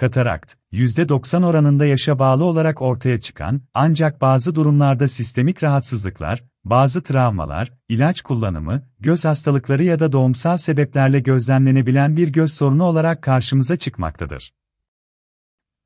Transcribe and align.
katarakt, 0.00 0.54
%90 0.72 1.44
oranında 1.44 1.86
yaşa 1.86 2.18
bağlı 2.18 2.44
olarak 2.44 2.82
ortaya 2.82 3.20
çıkan, 3.20 3.60
ancak 3.74 4.20
bazı 4.20 4.54
durumlarda 4.54 5.08
sistemik 5.08 5.62
rahatsızlıklar, 5.62 6.44
bazı 6.64 7.02
travmalar, 7.02 7.72
ilaç 7.88 8.20
kullanımı, 8.20 8.82
göz 9.00 9.24
hastalıkları 9.24 9.84
ya 9.84 10.00
da 10.00 10.12
doğumsal 10.12 10.56
sebeplerle 10.56 11.20
gözlemlenebilen 11.20 12.16
bir 12.16 12.28
göz 12.28 12.52
sorunu 12.52 12.84
olarak 12.84 13.22
karşımıza 13.22 13.76
çıkmaktadır. 13.76 14.52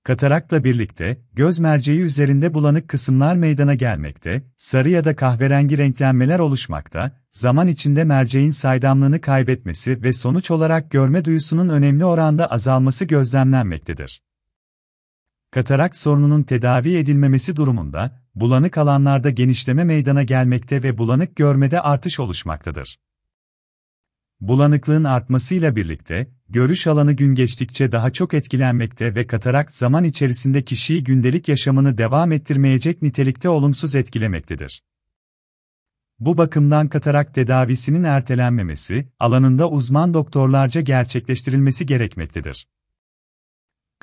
Katarakla 0.05 0.65
birlikte, 0.65 1.21
göz 1.33 1.59
merceği 1.59 2.01
üzerinde 2.01 2.55
bulanık 2.55 2.89
kısımlar 2.89 3.37
meydana 3.37 3.75
gelmekte, 3.75 4.43
sarı 4.57 4.91
ya 4.91 5.05
da 5.05 5.17
kahverengi 5.17 5.79
renklenmeler 5.79 6.39
oluşmakta, 6.39 7.21
zaman 7.33 7.69
içinde 7.69 8.05
merceğin 8.05 8.51
saydamlığını 8.51 9.21
kaybetmesi 9.21 10.03
ve 10.03 10.13
sonuç 10.13 10.51
olarak 10.51 10.91
görme 10.91 11.25
duyusunun 11.25 11.69
önemli 11.69 12.05
oranda 12.05 12.51
azalması 12.51 13.05
gözlemlenmektedir. 13.05 14.23
Katarak 15.51 15.97
sorununun 15.97 16.43
tedavi 16.43 16.97
edilmemesi 16.97 17.57
durumunda, 17.57 18.23
bulanık 18.35 18.79
alanlarda 18.79 19.31
genişleme 19.31 19.85
meydana 19.85 20.23
gelmekte 20.23 20.83
ve 20.83 20.99
bulanık 20.99 21.37
görmede 21.37 21.81
artış 21.81 22.21
oluşmaktadır. 22.21 22.99
Bulanıklığın 24.41 25.05
artmasıyla 25.05 25.77
birlikte, 25.77 26.31
görüş 26.55 26.87
alanı 26.87 27.13
gün 27.13 27.35
geçtikçe 27.35 27.93
daha 27.93 28.11
çok 28.11 28.35
etkilenmekte 28.35 29.15
ve 29.15 29.27
katarakt 29.27 29.75
zaman 29.75 30.05
içerisinde 30.05 30.63
kişiyi 30.63 31.05
gündelik 31.05 31.49
yaşamını 31.49 31.99
devam 31.99 32.33
ettirmeyecek 32.33 33.03
nitelikte 33.03 33.49
olumsuz 33.49 33.95
etkilemektedir. 33.95 34.83
Bu 36.19 36.39
bakımdan 36.39 36.89
katarak 36.89 37.35
tedavisinin 37.35 38.05
ertelenmemesi, 38.05 39.09
alanında 39.19 39.71
uzman 39.71 40.15
doktorlarca 40.15 40.81
gerçekleştirilmesi 40.81 41.87
gerekmektedir. 41.87 42.67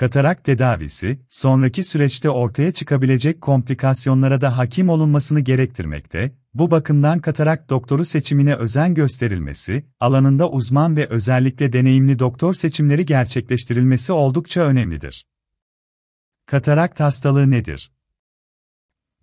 Katarak 0.02 0.44
tedavisi, 0.44 1.20
sonraki 1.30 1.84
süreçte 1.84 2.30
ortaya 2.30 2.72
çıkabilecek 2.72 3.42
komplikasyonlara 3.42 4.42
da 4.42 4.58
hakim 4.58 4.90
olunmasını 4.90 5.40
gerektirmekte, 5.40 6.36
bu 6.54 6.72
bakımdan 6.72 7.20
katarak 7.20 7.70
doktoru 7.70 8.06
seçimine 8.06 8.56
özen 8.56 8.94
gösterilmesi, 8.94 9.86
alanında 10.00 10.50
uzman 10.50 10.96
ve 10.96 11.08
özellikle 11.08 11.74
deneyimli 11.74 12.20
doktor 12.20 12.54
seçimleri 12.54 13.06
gerçekleştirilmesi 13.06 14.14
oldukça 14.14 14.62
önemlidir. 14.62 15.28
Katarakt 16.46 17.00
hastalığı 17.00 17.52
nedir? 17.52 17.92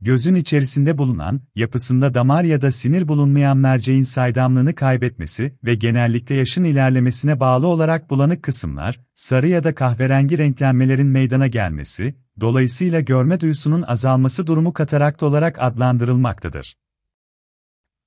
Gözün 0.00 0.34
içerisinde 0.34 0.98
bulunan, 0.98 1.40
yapısında 1.54 2.14
damar 2.14 2.44
ya 2.44 2.62
da 2.62 2.70
sinir 2.70 3.08
bulunmayan 3.08 3.56
merceğin 3.56 4.02
saydamlığını 4.02 4.74
kaybetmesi 4.74 5.58
ve 5.64 5.74
genellikle 5.74 6.34
yaşın 6.34 6.64
ilerlemesine 6.64 7.40
bağlı 7.40 7.66
olarak 7.66 8.10
bulanık 8.10 8.42
kısımlar, 8.42 9.00
sarı 9.14 9.48
ya 9.48 9.64
da 9.64 9.74
kahverengi 9.74 10.38
renklenmelerin 10.38 11.06
meydana 11.06 11.46
gelmesi, 11.46 12.14
dolayısıyla 12.40 13.00
görme 13.00 13.40
duyusunun 13.40 13.82
azalması 13.82 14.46
durumu 14.46 14.72
katarakt 14.72 15.22
olarak 15.22 15.56
adlandırılmaktadır. 15.58 16.76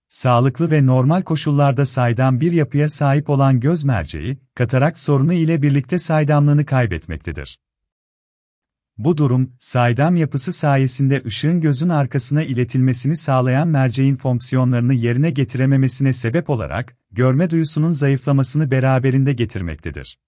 Sağlıklı 0.09 0.71
ve 0.71 0.85
normal 0.85 1.21
koşullarda 1.21 1.85
saydam 1.85 2.41
bir 2.41 2.51
yapıya 2.51 2.89
sahip 2.89 3.29
olan 3.29 3.59
göz 3.59 3.83
merceği, 3.83 4.37
katarakt 4.55 4.99
sorunu 4.99 5.33
ile 5.33 5.61
birlikte 5.61 5.99
saydamlığını 5.99 6.65
kaybetmektedir. 6.65 7.59
Bu 9.03 9.17
durum, 9.17 9.53
saydam 9.59 10.15
yapısı 10.15 10.53
sayesinde 10.53 11.23
ışığın 11.25 11.61
gözün 11.61 11.89
arkasına 11.89 12.43
iletilmesini 12.43 13.17
sağlayan 13.17 13.67
merceğin 13.67 14.15
fonksiyonlarını 14.15 14.93
yerine 14.93 15.29
getirememesine 15.29 16.13
sebep 16.13 16.49
olarak, 16.49 16.97
görme 17.11 17.49
duyusunun 17.49 17.91
zayıflamasını 17.91 18.71
beraberinde 18.71 19.33
getirmektedir. 19.33 20.19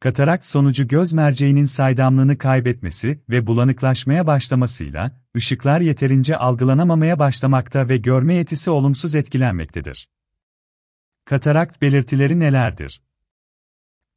Katarak 0.00 0.46
sonucu 0.46 0.88
göz 0.88 1.12
merceğinin 1.12 1.64
saydamlığını 1.64 2.38
kaybetmesi 2.38 3.22
ve 3.30 3.46
bulanıklaşmaya 3.46 4.26
başlamasıyla, 4.26 5.20
ışıklar 5.36 5.80
yeterince 5.80 6.36
algılanamamaya 6.36 7.18
başlamakta 7.18 7.88
ve 7.88 7.96
görme 7.96 8.34
yetisi 8.34 8.70
olumsuz 8.70 9.14
etkilenmektedir. 9.14 10.08
Katarakt 11.24 11.82
belirtileri 11.82 12.40
nelerdir? 12.40 13.02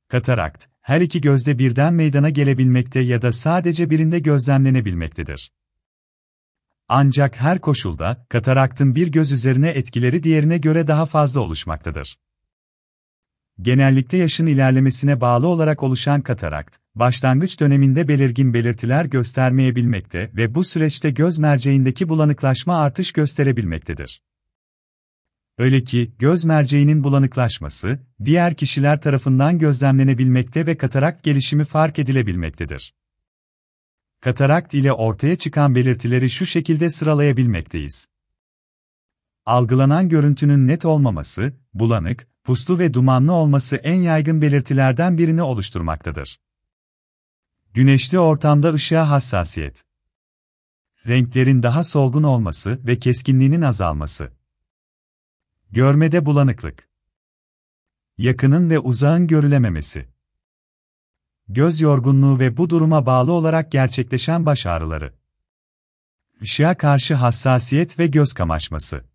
Katarakt, 0.08 0.73
her 0.84 1.02
iki 1.02 1.22
gözde 1.22 1.60
birden 1.60 1.94
meydana 1.94 2.30
gelebilmekte 2.30 3.00
ya 3.00 3.22
da 3.22 3.32
sadece 3.32 3.90
birinde 3.90 4.20
gözlemlenebilmektedir. 4.20 5.52
Ancak 6.88 7.36
her 7.36 7.60
koşulda, 7.60 8.26
kataraktın 8.30 8.96
bir 8.96 9.08
göz 9.08 9.32
üzerine 9.32 9.70
etkileri 9.70 10.24
diğerine 10.24 10.58
göre 10.58 10.88
daha 10.88 11.06
fazla 11.06 11.42
oluşmaktadır. 11.42 12.20
Genellikle 13.62 14.18
yaşın 14.18 14.46
ilerlemesine 14.46 15.22
bağlı 15.22 15.48
olarak 15.48 15.84
oluşan 15.84 16.22
katarakt, 16.22 16.78
başlangıç 16.96 17.60
döneminde 17.60 18.08
belirgin 18.08 18.54
belirtiler 18.54 19.06
göstermeyebilmekte 19.06 20.32
ve 20.34 20.56
bu 20.56 20.64
süreçte 20.64 21.12
göz 21.12 21.40
merceğindeki 21.40 22.10
bulanıklaşma 22.10 22.78
artış 22.78 23.12
gösterebilmektedir. 23.12 24.22
Öyle 25.58 25.84
ki, 25.84 26.12
göz 26.20 26.46
merceğinin 26.46 27.04
bulanıklaşması, 27.04 28.00
diğer 28.26 28.56
kişiler 28.56 29.02
tarafından 29.02 29.60
gözlemlenebilmekte 29.60 30.66
ve 30.66 30.78
katarakt 30.78 31.24
gelişimi 31.24 31.66
fark 31.66 32.00
edilebilmektedir. 32.00 32.94
Katarakt 34.22 34.74
ile 34.74 34.94
ortaya 34.94 35.36
çıkan 35.36 35.76
belirtileri 35.76 36.30
şu 36.30 36.46
şekilde 36.46 36.90
sıralayabilmekteyiz. 36.90 38.08
Algılanan 39.46 40.10
görüntünün 40.10 40.68
net 40.68 40.86
olmaması, 40.86 41.54
bulanık, 41.74 42.28
puslu 42.44 42.80
ve 42.80 42.94
dumanlı 42.94 43.34
olması 43.34 43.76
en 43.76 43.96
yaygın 43.96 44.42
belirtilerden 44.42 45.18
birini 45.18 45.42
oluşturmaktadır. 45.42 46.40
Güneşli 47.74 48.20
ortamda 48.20 48.74
ışığa 48.74 49.10
hassasiyet. 49.10 49.84
Renklerin 51.08 51.64
daha 51.64 51.84
solgun 51.84 52.24
olması 52.24 52.88
ve 52.88 53.00
keskinliğinin 53.00 53.62
azalması. 53.62 54.43
Görmede 55.74 56.26
bulanıklık. 56.26 56.90
Yakının 58.18 58.70
ve 58.70 58.80
uzağın 58.80 59.28
görülememesi. 59.28 60.08
Göz 61.48 61.82
yorgunluğu 61.82 62.40
ve 62.40 62.58
bu 62.58 62.70
duruma 62.70 63.06
bağlı 63.06 63.32
olarak 63.32 63.72
gerçekleşen 63.72 64.46
baş 64.46 64.66
ağrıları. 64.66 65.14
Işığa 66.42 66.78
karşı 66.78 67.16
hassasiyet 67.16 68.00
ve 68.00 68.08
göz 68.08 68.34
kamaşması. 68.34 69.06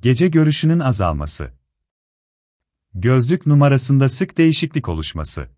Gece 0.00 0.28
görüşünün 0.28 0.80
azalması. 0.80 1.52
Gözlük 2.94 3.46
numarasında 3.46 4.08
sık 4.08 4.38
değişiklik 4.38 4.88
oluşması. 4.88 5.48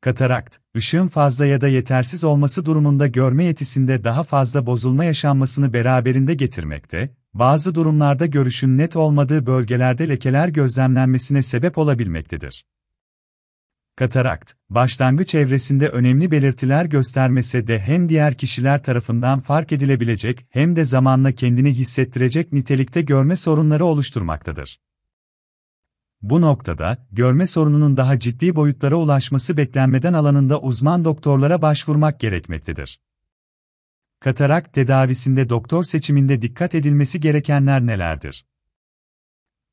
Katarakt, 0.00 0.58
ışığın 0.76 1.08
fazla 1.08 1.46
ya 1.46 1.60
da 1.60 1.68
yetersiz 1.68 2.24
olması 2.24 2.64
durumunda 2.64 3.06
görme 3.06 3.44
yetisinde 3.44 4.04
daha 4.04 4.24
fazla 4.24 4.66
bozulma 4.66 5.04
yaşanmasını 5.04 5.72
beraberinde 5.72 6.34
getirmekte, 6.34 7.19
bazı 7.34 7.74
durumlarda 7.74 8.26
görüşün 8.26 8.78
net 8.78 8.96
olmadığı 8.96 9.46
bölgelerde 9.46 10.08
lekeler 10.08 10.48
gözlemlenmesine 10.48 11.42
sebep 11.42 11.78
olabilmektedir. 11.78 12.64
Katarakt, 13.96 14.52
başlangıç 14.70 15.34
evresinde 15.34 15.88
önemli 15.88 16.30
belirtiler 16.30 16.84
göstermese 16.84 17.66
de 17.66 17.78
hem 17.78 18.08
diğer 18.08 18.34
kişiler 18.34 18.82
tarafından 18.82 19.40
fark 19.40 19.72
edilebilecek 19.72 20.46
hem 20.50 20.76
de 20.76 20.84
zamanla 20.84 21.32
kendini 21.32 21.72
hissettirecek 21.72 22.52
nitelikte 22.52 23.02
görme 23.02 23.36
sorunları 23.36 23.84
oluşturmaktadır. 23.84 24.80
Bu 26.22 26.40
noktada, 26.40 27.06
görme 27.12 27.46
sorununun 27.46 27.96
daha 27.96 28.18
ciddi 28.18 28.56
boyutlara 28.56 28.96
ulaşması 28.96 29.56
beklenmeden 29.56 30.12
alanında 30.12 30.60
uzman 30.60 31.04
doktorlara 31.04 31.62
başvurmak 31.62 32.20
gerekmektedir. 32.20 33.00
Katarak 34.20 34.72
tedavisinde 34.72 35.48
doktor 35.48 35.84
seçiminde 35.84 36.42
dikkat 36.42 36.74
edilmesi 36.74 37.20
gerekenler 37.20 37.86
nelerdir? 37.86 38.46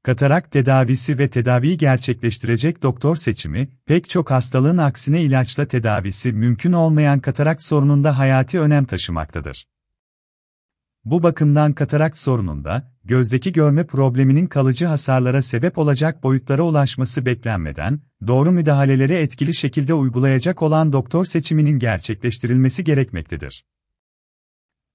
Katarak 0.03 0.51
tedavisi 0.51 1.17
ve 1.17 1.29
tedaviyi 1.29 1.77
gerçekleştirecek 1.77 2.83
doktor 2.83 3.15
seçimi, 3.15 3.69
pek 3.85 4.09
çok 4.09 4.31
hastalığın 4.31 4.77
aksine 4.77 5.21
ilaçla 5.21 5.65
tedavisi 5.65 6.31
mümkün 6.33 6.71
olmayan 6.71 7.19
katarak 7.19 7.61
sorununda 7.61 8.17
hayati 8.17 8.59
önem 8.59 8.85
taşımaktadır. 8.85 9.67
Bu 11.05 11.23
bakımdan 11.23 11.73
katarak 11.73 12.17
sorununda, 12.17 12.91
gözdeki 13.03 13.51
görme 13.51 13.85
probleminin 13.85 14.47
kalıcı 14.47 14.85
hasarlara 14.85 15.41
sebep 15.41 15.77
olacak 15.77 16.23
boyutlara 16.23 16.61
ulaşması 16.61 17.25
beklenmeden, 17.25 18.00
doğru 18.27 18.51
müdahaleleri 18.51 19.13
etkili 19.13 19.53
şekilde 19.53 19.93
uygulayacak 19.93 20.61
olan 20.61 20.93
doktor 20.93 21.25
seçiminin 21.25 21.79
gerçekleştirilmesi 21.79 22.83
gerekmektedir. 22.83 23.63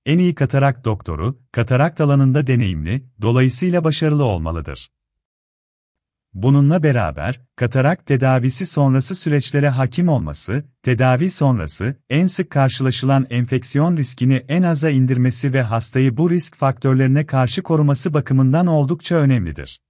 En 0.07 0.19
iyi 0.19 0.35
katarak 0.35 0.85
doktoru, 0.85 1.43
katarakt 1.53 2.01
alanında 2.01 2.47
deneyimli, 2.47 3.07
dolayısıyla 3.23 3.85
başarılı 3.85 4.25
olmalıdır. 4.25 4.91
Bununla 6.35 6.83
beraber, 6.83 7.41
katarak 7.57 8.07
tedavisi 8.07 8.67
sonrası 8.67 9.15
süreçlere 9.15 9.69
hakim 9.69 10.09
olması, 10.09 10.65
tedavi 10.83 11.31
sonrası, 11.31 11.97
en 12.11 12.27
sık 12.27 12.51
karşılaşılan 12.51 13.27
enfeksiyon 13.31 13.97
riskini 13.97 14.45
en 14.49 14.63
aza 14.63 14.91
indirmesi 14.91 15.53
ve 15.53 15.63
hastayı 15.63 16.17
bu 16.17 16.31
risk 16.31 16.57
faktörlerine 16.57 17.27
karşı 17.27 17.63
koruması 17.63 18.15
bakımından 18.15 18.67
oldukça 18.67 19.17
önemlidir. 19.17 19.81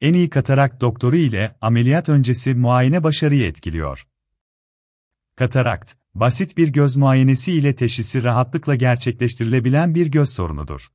en 0.00 0.14
iyi 0.14 0.30
katarak 0.30 0.80
doktoru 0.80 1.16
ile 1.16 1.56
ameliyat 1.60 2.08
öncesi 2.08 2.54
muayene 2.54 3.02
başarıyı 3.02 3.46
etkiliyor. 3.46 4.06
Katarakt, 5.36 5.94
basit 6.14 6.56
bir 6.56 6.68
göz 6.68 6.96
muayenesi 6.96 7.52
ile 7.52 7.74
teşhisi 7.74 8.24
rahatlıkla 8.24 8.74
gerçekleştirilebilen 8.74 9.94
bir 9.94 10.06
göz 10.06 10.30
sorunudur. 10.30 10.88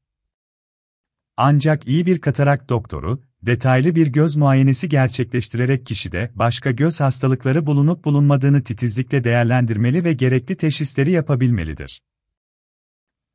Ancak 1.38 1.88
iyi 1.88 2.06
bir 2.06 2.22
katarak 2.22 2.70
doktoru, 2.70 3.22
detaylı 3.42 3.96
bir 3.96 4.08
göz 4.08 4.36
muayenesi 4.36 4.90
gerçekleştirerek 4.90 5.86
kişide 5.86 6.32
başka 6.36 6.72
göz 6.72 7.00
hastalıkları 7.00 7.66
bulunup 7.66 8.06
bulunmadığını 8.06 8.64
titizlikle 8.64 9.24
değerlendirmeli 9.24 10.04
ve 10.04 10.14
gerekli 10.14 10.56
teşhisleri 10.56 11.12
yapabilmelidir. 11.12 12.02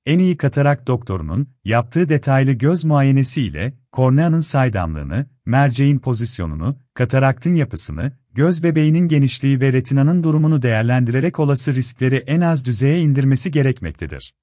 En 0.07 0.19
iyi 0.19 0.37
katarak 0.37 0.87
doktorunun, 0.87 1.49
yaptığı 1.65 2.09
detaylı 2.09 2.53
göz 2.53 2.85
muayenesi 2.85 3.43
ile, 3.43 3.75
korneanın 3.93 4.41
saydamlığını, 4.41 5.27
merceğin 5.47 5.99
pozisyonunu, 5.99 6.79
kataraktın 6.95 7.55
yapısını, 7.55 8.13
göz 8.35 8.63
bebeğinin 8.63 9.09
genişliği 9.09 9.61
ve 9.61 9.73
retinanın 9.73 10.23
durumunu 10.23 10.63
değerlendirerek 10.63 11.41
olası 11.41 11.75
riskleri 11.75 12.17
en 12.17 12.41
az 12.41 12.65
düzeye 12.65 13.01
indirmesi 13.01 13.51
gerekmektedir. 13.51 14.35